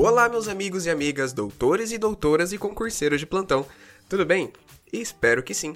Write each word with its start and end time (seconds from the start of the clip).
Olá, 0.00 0.28
meus 0.28 0.46
amigos 0.46 0.86
e 0.86 0.90
amigas, 0.90 1.32
doutores 1.32 1.90
e 1.90 1.98
doutoras 1.98 2.52
e 2.52 2.56
concurseiros 2.56 3.18
de 3.18 3.26
plantão. 3.26 3.66
Tudo 4.08 4.24
bem? 4.24 4.52
Espero 4.92 5.42
que 5.42 5.52
sim. 5.52 5.74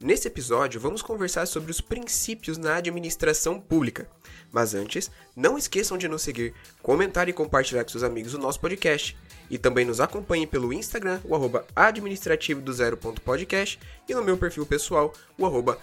Nesse 0.00 0.26
episódio, 0.26 0.80
vamos 0.80 1.02
conversar 1.02 1.46
sobre 1.46 1.70
os 1.70 1.80
princípios 1.80 2.58
na 2.58 2.74
administração 2.74 3.60
pública. 3.60 4.10
Mas 4.50 4.74
antes, 4.74 5.08
não 5.36 5.56
esqueçam 5.56 5.96
de 5.96 6.08
nos 6.08 6.22
seguir, 6.22 6.52
comentar 6.82 7.28
e 7.28 7.32
compartilhar 7.32 7.84
com 7.84 7.90
seus 7.90 8.02
amigos 8.02 8.34
o 8.34 8.38
nosso 8.38 8.58
podcast. 8.58 9.16
E 9.48 9.56
também 9.56 9.84
nos 9.84 10.00
acompanhem 10.00 10.48
pelo 10.48 10.72
Instagram, 10.72 11.20
o 11.22 11.36
arroba 11.36 11.64
administrativo 11.76 12.60
do 12.60 12.72
zero.podcast 12.72 13.78
e 14.08 14.14
no 14.14 14.24
meu 14.24 14.36
perfil 14.36 14.66
pessoal, 14.66 15.12
o 15.38 15.46
arroba. 15.46 15.78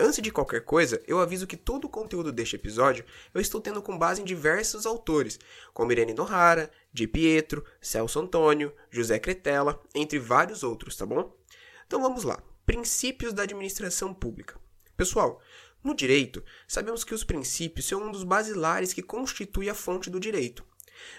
Antes 0.00 0.22
de 0.22 0.30
qualquer 0.30 0.64
coisa, 0.64 1.02
eu 1.08 1.18
aviso 1.18 1.46
que 1.46 1.56
todo 1.56 1.86
o 1.86 1.88
conteúdo 1.88 2.30
deste 2.30 2.54
episódio 2.54 3.04
eu 3.34 3.40
estou 3.40 3.60
tendo 3.60 3.82
com 3.82 3.98
base 3.98 4.22
em 4.22 4.24
diversos 4.24 4.86
autores, 4.86 5.40
como 5.74 5.90
Irene 5.90 6.14
Nohara, 6.14 6.70
Di 6.92 7.08
Pietro, 7.08 7.64
Celso 7.80 8.20
Antônio, 8.20 8.72
José 8.90 9.18
Cretella, 9.18 9.80
entre 9.92 10.18
vários 10.20 10.62
outros, 10.62 10.94
tá 10.94 11.04
bom? 11.04 11.36
Então 11.84 12.00
vamos 12.00 12.22
lá. 12.22 12.40
Princípios 12.64 13.32
da 13.32 13.42
administração 13.42 14.14
pública. 14.14 14.56
Pessoal, 14.96 15.42
no 15.82 15.94
direito, 15.94 16.44
sabemos 16.68 17.02
que 17.02 17.14
os 17.14 17.24
princípios 17.24 17.86
são 17.86 18.02
um 18.04 18.12
dos 18.12 18.22
basilares 18.22 18.92
que 18.92 19.02
constitui 19.02 19.68
a 19.68 19.74
fonte 19.74 20.08
do 20.08 20.20
direito. 20.20 20.64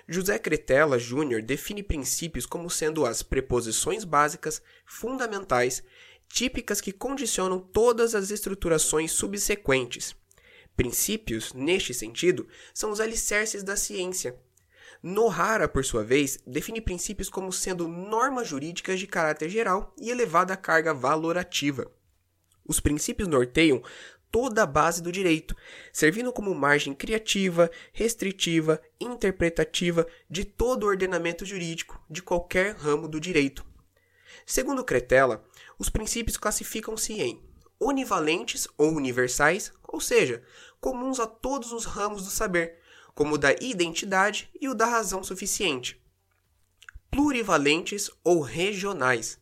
José 0.08 0.38
Cretella 0.40 0.98
Júnior 0.98 1.42
define 1.42 1.84
princípios 1.84 2.46
como 2.46 2.70
sendo 2.70 3.06
as 3.06 3.24
preposições 3.24 4.04
básicas, 4.04 4.62
fundamentais 4.86 5.84
típicas 6.30 6.80
que 6.80 6.94
condicionam 6.94 7.60
todas 7.60 8.16
as 8.16 8.30
estruturações 8.32 9.12
subsequentes. 9.12 10.16
Princípios, 10.78 11.52
neste 11.54 11.94
sentido, 11.94 12.48
são 12.74 12.92
os 12.92 13.02
alicerces 13.02 13.64
da 13.64 13.76
ciência. 13.76 14.40
Nohara, 15.04 15.68
por 15.68 15.84
sua 15.84 16.04
vez, 16.04 16.40
define 16.46 16.80
princípios 16.80 17.30
como 17.30 17.52
sendo 17.52 17.88
normas 17.88 18.48
jurídicas 18.48 19.00
de 19.00 19.08
caráter 19.08 19.50
geral 19.50 19.94
e 19.98 20.10
elevada 20.10 20.56
carga 20.56 20.94
valorativa. 20.94 21.92
Os 22.66 22.80
princípios 22.80 23.28
norteiam 23.28 23.82
toda 24.32 24.64
a 24.64 24.66
base 24.66 25.02
do 25.02 25.12
direito, 25.12 25.56
servindo 25.92 26.32
como 26.32 26.54
margem 26.54 26.94
criativa, 26.94 27.70
restritiva, 27.92 28.82
interpretativa 29.00 30.06
de 30.30 30.46
todo 30.46 30.84
o 30.84 30.88
ordenamento 30.88 31.46
jurídico 31.46 32.02
de 32.10 32.22
qualquer 32.22 32.76
ramo 32.76 33.08
do 33.08 33.20
direito. 33.20 33.69
Segundo 34.46 34.84
Cretella, 34.84 35.44
os 35.78 35.90
princípios 35.90 36.38
classificam-se 36.38 37.14
em 37.14 37.44
univalentes 37.80 38.68
ou 38.78 38.92
universais, 38.92 39.72
ou 39.88 40.02
seja, 40.02 40.44
comuns 40.82 41.20
a 41.20 41.28
todos 41.28 41.72
os 41.72 41.86
ramos 41.86 42.24
do 42.24 42.30
saber, 42.30 42.80
como 43.16 43.36
o 43.36 43.38
da 43.38 43.54
identidade 43.54 44.50
e 44.60 44.68
o 44.68 44.74
da 44.74 44.86
razão 44.86 45.24
suficiente. 45.24 46.02
Plurivalentes 47.12 48.10
ou 48.24 48.42
regionais, 48.42 49.40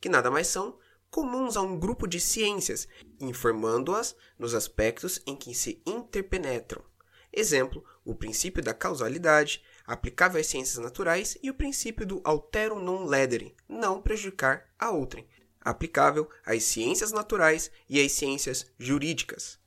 que 0.00 0.08
nada 0.08 0.30
mais 0.30 0.48
são 0.48 0.78
comuns 1.10 1.56
a 1.56 1.62
um 1.62 1.78
grupo 1.78 2.06
de 2.06 2.20
ciências, 2.20 2.86
informando-as 3.18 4.14
nos 4.38 4.54
aspectos 4.54 5.20
em 5.26 5.34
que 5.34 5.54
se 5.54 5.82
interpenetram. 5.86 6.84
Exemplo, 7.38 7.84
o 8.02 8.14
princípio 8.14 8.62
da 8.62 8.72
causalidade, 8.72 9.62
aplicável 9.86 10.40
às 10.40 10.46
ciências 10.46 10.82
naturais, 10.82 11.36
e 11.42 11.50
o 11.50 11.54
princípio 11.54 12.06
do 12.06 12.22
alterum 12.24 12.80
non 12.80 13.04
ledere, 13.04 13.54
não 13.68 14.00
prejudicar 14.00 14.64
a 14.78 14.90
outrem, 14.90 15.28
aplicável 15.60 16.30
às 16.46 16.64
ciências 16.64 17.12
naturais 17.12 17.70
e 17.90 18.00
às 18.00 18.12
ciências 18.12 18.64
jurídicas. 18.78 19.58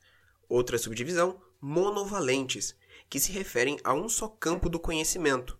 Outra 0.49 0.79
subdivisão, 0.79 1.39
monovalentes, 1.61 2.75
que 3.07 3.19
se 3.19 3.31
referem 3.31 3.79
a 3.83 3.93
um 3.93 4.09
só 4.09 4.27
campo 4.27 4.67
do 4.67 4.79
conhecimento. 4.79 5.55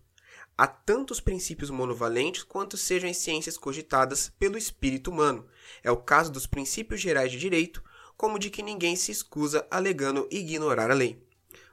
Há 0.58 0.66
tantos 0.66 1.20
princípios 1.20 1.70
monovalentes 1.70 2.42
quanto 2.42 2.76
sejam 2.76 3.08
as 3.08 3.18
ciências 3.18 3.56
cogitadas 3.56 4.32
pelo 4.36 4.58
espírito 4.58 5.12
humano. 5.12 5.46
É 5.80 5.92
o 5.92 5.96
caso 5.96 6.32
dos 6.32 6.44
princípios 6.44 7.00
gerais 7.00 7.30
de 7.30 7.38
direito, 7.38 7.84
como 8.16 8.36
de 8.36 8.50
que 8.50 8.64
ninguém 8.64 8.96
se 8.96 9.12
excusa 9.12 9.64
alegando 9.70 10.26
ignorar 10.28 10.90
a 10.90 10.94
lei. 10.94 11.29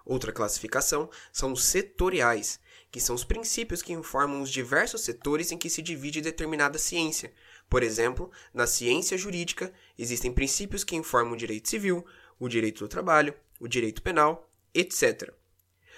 Outra 0.07 0.31
classificação 0.31 1.09
são 1.33 1.51
os 1.51 1.65
setoriais, 1.65 2.61
que 2.89 3.01
são 3.01 3.13
os 3.13 3.25
princípios 3.25 3.81
que 3.81 3.91
informam 3.91 4.41
os 4.41 4.49
diversos 4.49 5.01
setores 5.01 5.51
em 5.51 5.57
que 5.57 5.69
se 5.69 5.81
divide 5.81 6.21
determinada 6.21 6.79
ciência. 6.79 7.33
Por 7.69 7.83
exemplo, 7.83 8.31
na 8.53 8.65
ciência 8.65 9.17
jurídica, 9.17 9.73
existem 9.97 10.31
princípios 10.31 10.85
que 10.85 10.95
informam 10.95 11.33
o 11.33 11.37
direito 11.37 11.67
civil, 11.67 12.05
o 12.39 12.47
direito 12.47 12.79
do 12.79 12.87
trabalho, 12.87 13.33
o 13.59 13.67
direito 13.67 14.01
penal, 14.01 14.49
etc. 14.73 15.33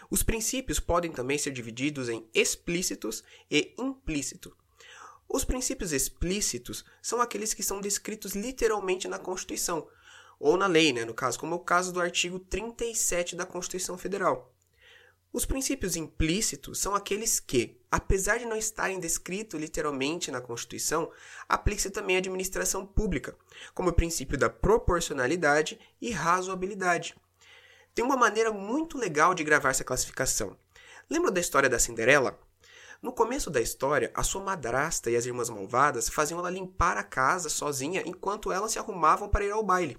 Os 0.10 0.24
princípios 0.24 0.80
podem 0.80 1.12
também 1.12 1.38
ser 1.38 1.52
divididos 1.52 2.10
em 2.10 2.28
explícitos 2.34 3.24
e 3.52 3.76
implícitos. 3.78 4.54
Os 5.32 5.46
princípios 5.46 5.92
explícitos 5.92 6.84
são 7.00 7.22
aqueles 7.22 7.54
que 7.54 7.62
são 7.62 7.80
descritos 7.80 8.34
literalmente 8.34 9.08
na 9.08 9.20
Constituição, 9.20 9.88
ou 10.40 10.56
na 10.56 10.68
lei, 10.68 10.94
né, 10.94 11.04
no 11.04 11.14
caso, 11.14 11.38
como 11.38 11.54
é 11.54 11.58
o 11.58 11.60
caso 11.60 11.92
do 11.92 12.00
artigo 12.00 12.40
37 12.40 13.36
da 13.36 13.46
Constituição 13.46 13.98
Federal. 13.98 14.54
Os 15.32 15.46
princípios 15.46 15.96
implícitos 15.96 16.80
são 16.80 16.96
aqueles 16.96 17.40
que, 17.40 17.80
apesar 17.92 18.40
de 18.40 18.46
não 18.46 18.56
estarem 18.56 19.00
descritos 19.00 19.60
literalmente 19.60 20.32
na 20.32 20.42
Constituição, 20.42 21.12
aplicam-se 21.48 21.92
também 21.92 22.16
à 22.16 22.20
administração 22.20 22.84
pública, 22.84 23.38
como 23.76 23.90
o 23.90 23.94
princípio 23.94 24.38
da 24.38 24.50
proporcionalidade 24.50 25.80
e 26.02 26.10
razoabilidade. 26.10 27.16
Tem 27.94 28.04
uma 28.04 28.18
maneira 28.18 28.52
muito 28.52 28.98
legal 28.98 29.36
de 29.36 29.44
gravar 29.44 29.70
essa 29.70 29.84
classificação. 29.84 30.58
Lembra 31.08 31.30
da 31.30 31.40
história 31.40 31.70
da 31.70 31.78
Cinderela? 31.78 32.40
No 33.00 33.14
começo 33.14 33.52
da 33.52 33.62
história, 33.62 34.12
a 34.16 34.24
sua 34.24 34.44
madrasta 34.44 35.12
e 35.12 35.16
as 35.16 35.28
irmãs 35.28 35.50
malvadas 35.50 36.10
faziam 36.10 36.40
ela 36.40 36.50
limpar 36.50 36.98
a 36.98 37.04
casa 37.04 37.50
sozinha 37.50 38.02
enquanto 38.04 38.52
elas 38.52 38.72
se 38.72 38.80
arrumavam 38.80 39.30
para 39.30 39.46
ir 39.46 39.52
ao 39.52 39.64
baile. 39.64 39.98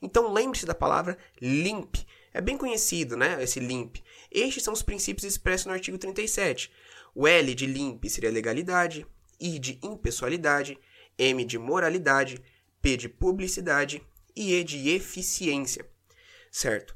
Então 0.00 0.32
lembre-se 0.32 0.66
da 0.66 0.74
palavra 0.74 1.16
limpe. 1.40 2.06
É 2.32 2.40
bem 2.40 2.56
conhecido, 2.56 3.16
né, 3.16 3.42
esse 3.42 3.58
limpe. 3.58 4.02
Estes 4.30 4.62
são 4.62 4.72
os 4.72 4.82
princípios 4.82 5.24
expressos 5.24 5.66
no 5.66 5.72
artigo 5.72 5.98
37. 5.98 6.70
O 7.14 7.26
L 7.26 7.54
de 7.54 7.66
limpe 7.66 8.10
seria 8.10 8.30
legalidade, 8.30 9.06
I 9.40 9.58
de 9.58 9.78
impessoalidade, 9.82 10.78
M 11.18 11.44
de 11.44 11.58
moralidade, 11.58 12.42
P 12.80 12.96
de 12.96 13.08
publicidade 13.08 14.02
e 14.36 14.54
E 14.54 14.62
de 14.62 14.90
eficiência. 14.90 15.88
Certo? 16.50 16.94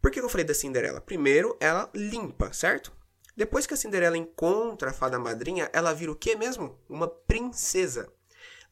Por 0.00 0.10
que 0.10 0.20
eu 0.20 0.28
falei 0.28 0.44
da 0.44 0.54
Cinderela? 0.54 1.00
Primeiro, 1.00 1.56
ela 1.60 1.90
limpa, 1.94 2.52
certo? 2.52 2.92
Depois 3.36 3.66
que 3.66 3.74
a 3.74 3.76
Cinderela 3.76 4.18
encontra 4.18 4.90
a 4.90 4.92
fada 4.92 5.18
madrinha, 5.18 5.70
ela 5.72 5.94
vira 5.94 6.12
o 6.12 6.16
que 6.16 6.36
mesmo? 6.36 6.78
Uma 6.88 7.08
princesa. 7.08 8.12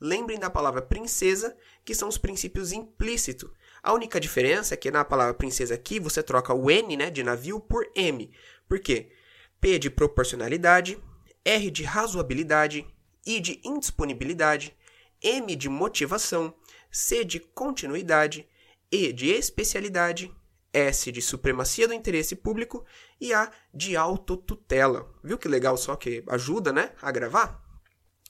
Lembrem 0.00 0.38
da 0.38 0.49
palavra 0.49 0.81
princesa, 0.81 1.55
que 1.84 1.94
são 1.94 2.09
os 2.09 2.16
princípios 2.16 2.72
implícitos. 2.72 3.50
A 3.83 3.93
única 3.93 4.19
diferença 4.19 4.75
é 4.75 4.77
que 4.77 4.91
na 4.91 5.05
palavra 5.05 5.34
princesa 5.34 5.75
aqui 5.75 6.00
você 6.00 6.22
troca 6.22 6.55
o 6.55 6.71
N 6.71 6.97
né, 6.97 7.11
de 7.11 7.22
navio 7.22 7.61
por 7.61 7.87
M. 7.94 8.31
Por 8.66 8.81
quê? 8.81 9.12
P 9.60 9.78
de 9.78 9.91
proporcionalidade, 9.91 10.99
R 11.44 11.71
de 11.71 11.83
razoabilidade, 11.83 12.87
I 13.27 13.41
de 13.41 13.60
indisponibilidade, 13.62 14.75
M 15.22 15.55
de 15.55 15.69
motivação, 15.69 16.55
C 16.91 17.25
de 17.25 17.39
continuidade, 17.39 18.49
E 18.91 19.12
de 19.12 19.28
especialidade, 19.28 20.34
S 20.72 21.12
de 21.12 21.21
supremacia 21.21 21.87
do 21.87 21.94
interesse 21.94 22.34
público 22.34 22.84
e 23.21 23.34
A 23.34 23.50
de 23.72 23.97
autotutela. 23.97 25.12
Viu 25.22 25.37
que 25.37 25.49
legal 25.49 25.77
só 25.77 25.94
que 25.94 26.25
ajuda, 26.27 26.72
né, 26.72 26.93
a 27.03 27.10
gravar? 27.10 27.62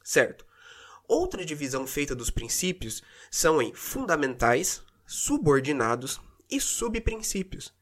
Certo. 0.02 0.49
Outra 1.10 1.44
divisão 1.44 1.88
feita 1.88 2.14
dos 2.14 2.30
princípios 2.30 3.02
são 3.32 3.60
em 3.60 3.74
fundamentais, 3.74 4.80
subordinados 5.04 6.20
e 6.48 6.60
subprincípios. 6.60 7.74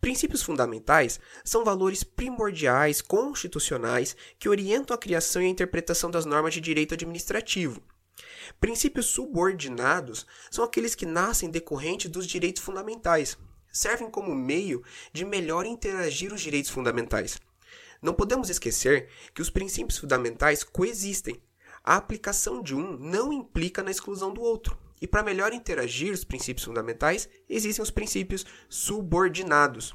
Princípios 0.00 0.40
fundamentais 0.40 1.18
são 1.44 1.64
valores 1.64 2.04
primordiais 2.04 3.02
constitucionais 3.02 4.16
que 4.38 4.48
orientam 4.48 4.94
a 4.94 4.98
criação 4.98 5.42
e 5.42 5.46
a 5.46 5.48
interpretação 5.48 6.12
das 6.12 6.24
normas 6.24 6.54
de 6.54 6.60
direito 6.60 6.94
administrativo. 6.94 7.82
Princípios 8.60 9.06
subordinados 9.06 10.24
são 10.48 10.64
aqueles 10.64 10.94
que 10.94 11.04
nascem 11.04 11.50
decorrentes 11.50 12.08
dos 12.08 12.24
direitos 12.24 12.62
fundamentais, 12.62 13.36
servem 13.72 14.08
como 14.08 14.32
meio 14.32 14.80
de 15.12 15.24
melhor 15.24 15.66
interagir 15.66 16.32
os 16.32 16.40
direitos 16.40 16.70
fundamentais. 16.70 17.36
Não 18.00 18.14
podemos 18.14 18.48
esquecer 18.48 19.08
que 19.34 19.42
os 19.42 19.50
princípios 19.50 19.98
fundamentais 19.98 20.62
coexistem, 20.62 21.42
a 21.86 21.94
aplicação 21.94 22.60
de 22.60 22.74
um 22.74 22.98
não 22.98 23.32
implica 23.32 23.80
na 23.80 23.92
exclusão 23.92 24.34
do 24.34 24.42
outro. 24.42 24.76
E 25.00 25.06
para 25.06 25.22
melhor 25.22 25.52
interagir 25.52 26.12
os 26.12 26.24
princípios 26.24 26.64
fundamentais, 26.64 27.28
existem 27.48 27.82
os 27.82 27.92
princípios 27.92 28.44
subordinados. 28.68 29.94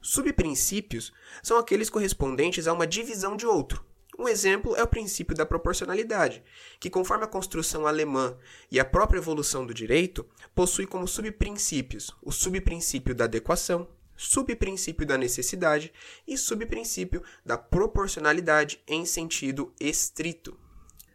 Subprincípios 0.00 1.12
são 1.42 1.58
aqueles 1.58 1.90
correspondentes 1.90 2.68
a 2.68 2.72
uma 2.72 2.86
divisão 2.86 3.36
de 3.36 3.46
outro. 3.46 3.84
Um 4.16 4.28
exemplo 4.28 4.76
é 4.76 4.82
o 4.82 4.86
princípio 4.86 5.34
da 5.34 5.46
proporcionalidade, 5.46 6.42
que, 6.78 6.90
conforme 6.90 7.24
a 7.24 7.28
construção 7.28 7.86
alemã 7.86 8.36
e 8.70 8.78
a 8.78 8.84
própria 8.84 9.18
evolução 9.18 9.66
do 9.66 9.74
direito, 9.74 10.26
possui 10.54 10.86
como 10.86 11.08
subprincípios 11.08 12.14
o 12.22 12.30
subprincípio 12.30 13.14
da 13.14 13.24
adequação, 13.24 13.88
subprincípio 14.16 15.06
da 15.06 15.16
necessidade 15.16 15.92
e 16.26 16.36
subprincípio 16.36 17.22
da 17.44 17.56
proporcionalidade 17.56 18.82
em 18.86 19.04
sentido 19.04 19.72
estrito. 19.80 20.58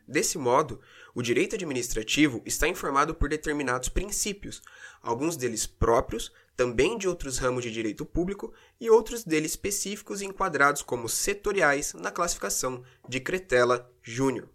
Desse 0.08 0.38
modo, 0.38 0.82
o 1.16 1.22
direito 1.22 1.56
administrativo 1.56 2.42
está 2.46 2.68
informado 2.68 3.16
por 3.16 3.30
determinados 3.30 3.90
princípios, 3.90 4.62
alguns 5.02 5.38
deles 5.38 5.66
próprios, 5.66 6.32
também 6.56 6.98
de 6.98 7.08
outros 7.08 7.38
ramos 7.38 7.64
de 7.64 7.72
direito 7.72 8.06
público 8.06 8.54
e 8.80 8.90
outros 8.90 9.24
deles 9.24 9.52
específicos 9.52 10.22
enquadrados 10.22 10.82
como 10.82 11.10
setoriais 11.10 11.94
na 11.94 12.12
classificação 12.12 12.84
de 13.08 13.20
Cretella 13.20 13.90
Júnior. 14.04 14.50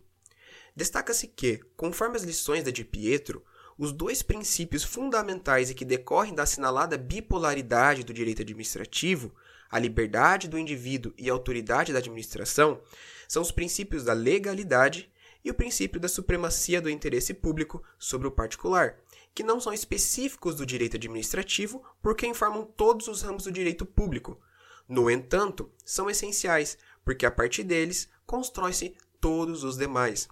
Destaca-se 0.77 1.27
que, 1.27 1.61
conforme 1.77 2.17
as 2.17 2.23
lições 2.23 2.63
da 2.63 2.71
de 2.71 2.85
Pietro, 2.85 3.43
os 3.77 3.93
dois 3.93 4.23
princípios 4.23 4.85
fundamentais 4.85 5.71
e 5.71 5.75
que 5.75 5.85
decorrem 5.85 6.35
da 6.35 6.43
assinalada 6.43 6.97
bipolaridade 6.97 8.05
do 8.05 8.13
direito 8.13 8.43
administrativo, 8.43 9.35
a 9.71 9.79
liberdade 9.79 10.49
do 10.49 10.59
indivíduo 10.59 11.13
e 11.17 11.29
a 11.29 11.33
autoridade 11.33 11.93
da 11.93 11.99
administração, 11.99 12.81
são 13.27 13.43
os 13.43 13.51
princípios 13.51 14.05
da 14.05 14.13
legalidade 14.13 15.11
e 15.45 15.51
o 15.51 15.55
princípio 15.55 16.01
da 16.01 16.09
supremacia 16.09 16.81
do 16.81 16.91
interesse 16.91 17.33
público 17.33 17.83
sobre 17.99 18.27
o 18.27 18.33
particular, 18.33 18.99
que 19.35 19.43
não 19.43 19.61
são 19.61 19.73
específicos 19.73 20.55
do 20.55 20.67
direito 20.67 20.97
administrativo 20.97 21.83
porque 22.03 22.27
informam 22.27 22.65
todos 22.65 23.09
os 23.09 23.23
ramos 23.23 23.45
do 23.45 23.53
direito 23.53 23.87
público. 23.87 24.41
No 24.89 25.11
entanto, 25.11 25.71
são 25.85 26.09
essenciais, 26.09 26.79
porque 27.05 27.25
a 27.25 27.31
partir 27.31 27.63
deles 27.63 28.09
constrói-se 28.27 28.97
todos 29.21 29.65
os 29.65 29.77
demais. 29.77 30.29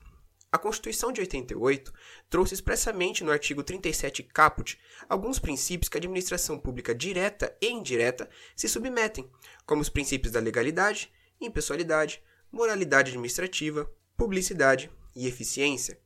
A 0.50 0.58
Constituição 0.58 1.12
de 1.12 1.20
88 1.20 1.93
trouxe 2.31 2.55
expressamente 2.55 3.23
no 3.23 3.31
artigo 3.31 3.62
37 3.62 4.23
caput 4.23 4.79
alguns 5.09 5.38
princípios 5.38 5.88
que 5.88 5.99
a 5.99 6.00
administração 6.00 6.59
pública 6.59 6.94
direta 6.94 7.55
e 7.61 7.69
indireta 7.69 8.29
se 8.55 8.69
submetem, 8.69 9.31
como 9.67 9.82
os 9.82 9.88
princípios 9.88 10.32
da 10.32 10.41
legalidade, 10.41 11.12
impessoalidade, 11.41 12.23
moralidade 12.50 13.11
administrativa, 13.11 13.91
publicidade 14.17 14.91
e 15.15 15.27
eficiência. 15.27 15.99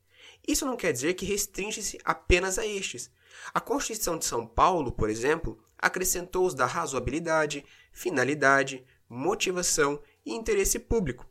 Isso 0.47 0.65
não 0.65 0.75
quer 0.75 0.91
dizer 0.91 1.13
que 1.13 1.25
restringe-se 1.25 1.99
apenas 2.03 2.57
a 2.57 2.65
estes. 2.65 3.11
A 3.53 3.59
Constituição 3.59 4.17
de 4.17 4.25
São 4.25 4.45
Paulo, 4.45 4.91
por 4.91 5.09
exemplo, 5.09 5.57
acrescentou 5.77 6.45
os 6.45 6.53
da 6.53 6.65
razoabilidade, 6.65 7.65
finalidade, 7.91 8.85
motivação 9.07 10.01
e 10.25 10.33
interesse 10.33 10.79
público, 10.79 11.25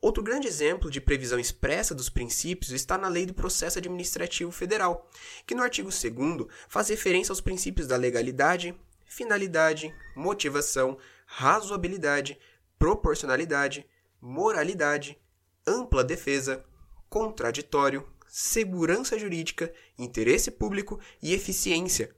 Outro 0.00 0.22
grande 0.22 0.46
exemplo 0.46 0.88
de 0.88 1.00
previsão 1.00 1.40
expressa 1.40 1.92
dos 1.92 2.08
princípios 2.08 2.70
está 2.70 2.96
na 2.96 3.08
Lei 3.08 3.26
do 3.26 3.34
Processo 3.34 3.78
Administrativo 3.78 4.52
Federal, 4.52 5.10
que 5.44 5.56
no 5.56 5.62
artigo 5.62 5.90
2 5.90 6.46
faz 6.68 6.88
referência 6.88 7.32
aos 7.32 7.40
princípios 7.40 7.88
da 7.88 7.96
legalidade, 7.96 8.78
finalidade, 9.04 9.92
motivação, 10.14 10.96
razoabilidade, 11.26 12.38
proporcionalidade, 12.78 13.84
moralidade, 14.20 15.18
ampla 15.68 16.02
defesa, 16.02 16.64
contraditório, 17.08 18.08
segurança 18.26 19.18
jurídica, 19.18 19.72
interesse 19.98 20.50
público 20.50 21.00
e 21.22 21.32
eficiência. 21.32 22.14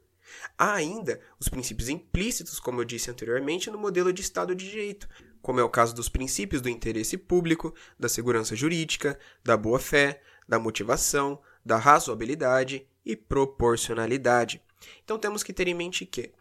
Há 0.57 0.75
ainda 0.75 1.21
os 1.39 1.49
princípios 1.49 1.89
implícitos, 1.89 2.61
como 2.61 2.81
eu 2.81 2.85
disse 2.85 3.11
anteriormente, 3.11 3.71
no 3.71 3.79
modelo 3.79 4.13
de 4.13 4.23
Estado 4.23 4.55
de 4.55 4.69
Direito, 4.69 5.09
como 5.43 5.61
é 5.61 5.65
o 5.65 5.71
caso 5.71 5.95
dos 5.95 6.09
princípios 6.09 6.63
do 6.63 6.69
interesse 6.69 7.17
público, 7.17 7.75
da 7.99 8.09
segurança 8.09 8.55
jurídica, 8.55 9.19
da 9.43 9.57
boa-fé, 9.57 10.23
da 10.49 10.59
motivação, 10.59 11.41
da 11.65 11.77
razoabilidade 11.77 12.87
e 13.05 13.17
proporcionalidade. 13.17 14.63
Então 15.05 15.19
temos 15.19 15.43
que 15.43 15.53
ter 15.53 15.69
em 15.69 15.75
mente 15.75 16.07
que, 16.07 16.33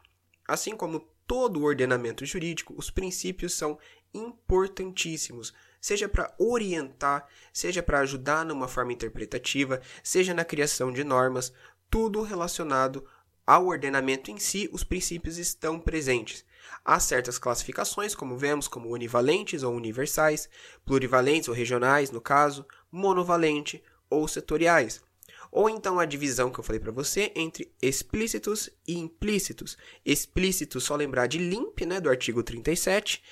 assim 0.48 0.76
como 0.76 1.08
todo 1.26 1.60
o 1.60 1.64
ordenamento 1.64 2.26
jurídico, 2.26 2.74
os 2.78 2.90
princípios 2.90 3.54
são 3.54 3.78
importantíssimos, 4.14 5.54
seja 5.80 6.10
para 6.10 6.34
orientar, 6.38 7.28
seja 7.54 7.82
para 7.82 8.00
ajudar 8.00 8.46
numa 8.46 8.68
forma 8.68 8.94
interpretativa, 8.94 9.82
seja 10.04 10.34
na 10.34 10.46
criação 10.46 10.92
de 10.92 11.04
normas, 11.04 11.54
tudo 11.90 12.22
relacionado 12.22 13.06
ao 13.46 13.66
ordenamento 13.66 14.30
em 14.30 14.38
si, 14.38 14.70
os 14.72 14.84
princípios 14.84 15.38
estão 15.38 15.80
presentes. 15.80 16.46
Há 16.86 17.00
certas 17.00 17.40
classificações, 17.40 18.14
como 18.14 18.38
vemos, 18.38 18.68
como 18.68 18.90
univalentes 18.90 19.64
ou 19.64 19.74
universais, 19.74 20.48
plurivalentes 20.86 21.50
ou 21.50 21.56
regionais, 21.56 22.12
no 22.12 22.22
caso, 22.22 22.66
monovalente 22.92 23.84
ou 24.10 24.28
setoriais. 24.28 25.02
Ou 25.52 25.70
então 25.70 26.00
a 26.00 26.06
divisão 26.06 26.52
que 26.52 26.60
eu 26.60 26.64
falei 26.64 26.80
para 26.80 26.92
você 26.92 27.32
entre 27.36 27.74
explícitos 27.82 28.70
e 28.88 28.98
implícitos. 28.98 29.78
Explícitos, 30.06 30.84
só 30.84 30.96
lembrar 30.96 31.28
de 31.28 31.40
limp, 31.40 31.82
né, 31.82 32.00
do 32.00 32.10
artigo 32.10 32.44
37, 32.44 33.24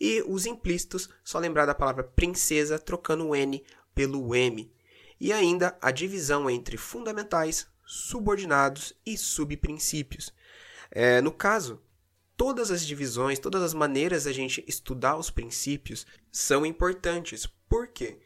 e 0.00 0.22
os 0.26 0.46
implícitos, 0.46 1.08
só 1.22 1.38
lembrar 1.38 1.66
da 1.66 1.74
palavra 1.74 2.02
princesa, 2.02 2.78
trocando 2.78 3.28
o 3.28 3.36
N 3.36 3.62
pelo 3.94 4.34
M. 4.34 4.70
E 5.20 5.32
ainda 5.32 5.76
a 5.80 5.90
divisão 5.90 6.48
entre 6.48 6.76
fundamentais, 6.76 7.66
subordinados 7.84 8.94
e 9.04 9.16
subprincípios. 9.16 10.32
É, 10.90 11.20
no 11.20 11.32
caso, 11.32 11.80
todas 12.36 12.70
as 12.70 12.86
divisões, 12.86 13.38
todas 13.38 13.62
as 13.62 13.74
maneiras 13.74 14.24
da 14.24 14.32
gente 14.32 14.64
estudar 14.66 15.16
os 15.16 15.30
princípios 15.30 16.06
são 16.30 16.64
importantes. 16.66 17.46
Por 17.68 17.88
quê? 17.88 18.18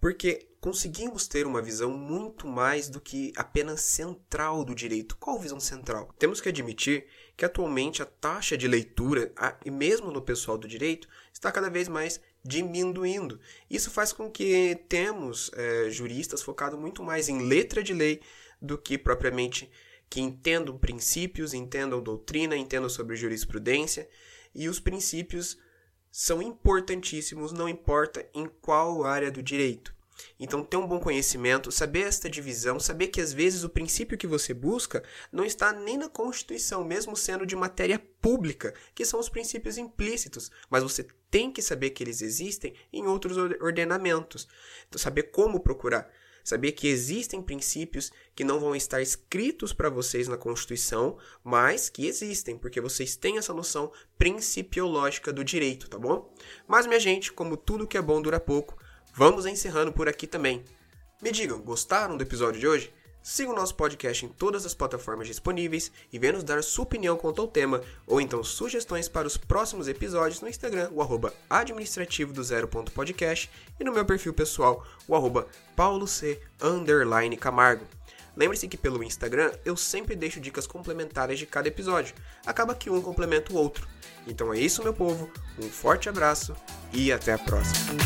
Porque 0.00 0.48
conseguimos 0.60 1.26
ter 1.26 1.46
uma 1.46 1.62
visão 1.62 1.90
muito 1.90 2.46
mais 2.46 2.88
do 2.88 3.00
que 3.00 3.32
apenas 3.36 3.80
central 3.80 4.64
do 4.64 4.74
direito. 4.74 5.16
Qual 5.16 5.38
visão 5.38 5.60
central? 5.60 6.12
Temos 6.18 6.40
que 6.40 6.48
admitir 6.48 7.06
que 7.36 7.44
atualmente 7.44 8.02
a 8.02 8.06
taxa 8.06 8.56
de 8.56 8.66
leitura, 8.66 9.32
e 9.64 9.70
mesmo 9.70 10.10
no 10.10 10.22
pessoal 10.22 10.58
do 10.58 10.68
direito, 10.68 11.08
está 11.32 11.50
cada 11.52 11.70
vez 11.70 11.88
mais 11.88 12.20
diminuindo. 12.44 13.40
Isso 13.70 13.90
faz 13.90 14.12
com 14.12 14.30
que 14.30 14.80
temos 14.88 15.50
é, 15.54 15.90
juristas 15.90 16.42
focados 16.42 16.78
muito 16.78 17.02
mais 17.02 17.28
em 17.28 17.42
letra 17.42 17.82
de 17.82 17.92
lei 17.92 18.20
do 18.60 18.76
que 18.76 18.98
propriamente 18.98 19.70
que 20.10 20.20
entendam 20.20 20.78
princípios, 20.78 21.52
entendam 21.52 22.02
doutrina, 22.02 22.56
entendam 22.56 22.88
sobre 22.88 23.14
jurisprudência, 23.14 24.08
e 24.54 24.68
os 24.68 24.80
princípios 24.80 25.58
são 26.20 26.42
importantíssimos, 26.42 27.52
não 27.52 27.68
importa 27.68 28.28
em 28.34 28.50
qual 28.60 29.04
área 29.04 29.30
do 29.30 29.40
direito. 29.40 29.94
Então, 30.36 30.64
ter 30.64 30.76
um 30.76 30.84
bom 30.84 30.98
conhecimento, 30.98 31.70
saber 31.70 32.00
esta 32.00 32.28
divisão, 32.28 32.80
saber 32.80 33.06
que 33.06 33.20
às 33.20 33.32
vezes 33.32 33.62
o 33.62 33.68
princípio 33.68 34.18
que 34.18 34.26
você 34.26 34.52
busca 34.52 35.04
não 35.30 35.44
está 35.44 35.72
nem 35.72 35.96
na 35.96 36.08
Constituição, 36.08 36.82
mesmo 36.82 37.16
sendo 37.16 37.46
de 37.46 37.54
matéria 37.54 38.00
pública, 38.20 38.74
que 38.96 39.04
são 39.04 39.20
os 39.20 39.28
princípios 39.28 39.78
implícitos, 39.78 40.50
mas 40.68 40.82
você 40.82 41.06
tem 41.30 41.52
que 41.52 41.62
saber 41.62 41.90
que 41.90 42.02
eles 42.02 42.20
existem 42.20 42.74
em 42.92 43.06
outros 43.06 43.36
ordenamentos. 43.36 44.48
Então, 44.88 44.98
saber 44.98 45.30
como 45.30 45.60
procurar. 45.60 46.10
Saber 46.48 46.72
que 46.72 46.88
existem 46.88 47.42
princípios 47.42 48.10
que 48.34 48.42
não 48.42 48.58
vão 48.58 48.74
estar 48.74 49.02
escritos 49.02 49.74
para 49.74 49.90
vocês 49.90 50.28
na 50.28 50.38
Constituição, 50.38 51.18
mas 51.44 51.90
que 51.90 52.06
existem, 52.06 52.56
porque 52.56 52.80
vocês 52.80 53.16
têm 53.16 53.36
essa 53.36 53.52
noção 53.52 53.92
principiológica 54.16 55.30
do 55.30 55.44
direito, 55.44 55.90
tá 55.90 55.98
bom? 55.98 56.34
Mas, 56.66 56.86
minha 56.86 56.98
gente, 56.98 57.30
como 57.34 57.54
tudo 57.54 57.86
que 57.86 57.98
é 57.98 58.00
bom 58.00 58.22
dura 58.22 58.40
pouco, 58.40 58.78
vamos 59.12 59.44
encerrando 59.44 59.92
por 59.92 60.08
aqui 60.08 60.26
também. 60.26 60.64
Me 61.20 61.30
digam, 61.30 61.60
gostaram 61.60 62.16
do 62.16 62.22
episódio 62.22 62.58
de 62.58 62.66
hoje? 62.66 62.94
Siga 63.30 63.50
o 63.50 63.54
nosso 63.54 63.74
podcast 63.74 64.24
em 64.24 64.28
todas 64.30 64.64
as 64.64 64.72
plataformas 64.72 65.26
disponíveis 65.26 65.92
e 66.10 66.18
venha 66.18 66.32
nos 66.32 66.42
dar 66.42 66.62
sua 66.62 66.84
opinião 66.84 67.14
quanto 67.14 67.42
ao 67.42 67.46
tema, 67.46 67.82
ou 68.06 68.22
então 68.22 68.42
sugestões 68.42 69.06
para 69.06 69.26
os 69.26 69.36
próximos 69.36 69.86
episódios 69.86 70.40
no 70.40 70.48
Instagram, 70.48 70.88
o 70.92 71.02
arroba 71.02 71.34
administrativo 71.50 72.32
do 72.32 72.42
e 73.78 73.84
no 73.84 73.92
meu 73.92 74.06
perfil 74.06 74.32
pessoal, 74.32 74.82
o 75.06 75.14
arroba 75.14 75.46
pauloc 75.76 76.08
Camargo. 77.38 77.84
Lembre-se 78.34 78.66
que 78.66 78.78
pelo 78.78 79.04
Instagram 79.04 79.52
eu 79.62 79.76
sempre 79.76 80.16
deixo 80.16 80.40
dicas 80.40 80.66
complementares 80.66 81.38
de 81.38 81.44
cada 81.44 81.68
episódio. 81.68 82.14
Acaba 82.46 82.74
que 82.74 82.88
um 82.88 83.02
complementa 83.02 83.52
o 83.52 83.56
outro. 83.56 83.86
Então 84.26 84.54
é 84.54 84.58
isso, 84.58 84.82
meu 84.82 84.94
povo. 84.94 85.30
Um 85.62 85.68
forte 85.68 86.08
abraço 86.08 86.56
e 86.94 87.12
até 87.12 87.34
a 87.34 87.38
próxima. 87.38 87.98